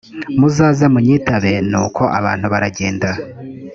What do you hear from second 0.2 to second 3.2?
muzaze munyitabe nuko abantu baragenda